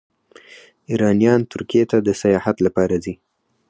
[0.89, 3.13] ایرانیان ترکیې ته د سیاحت لپاره ځي.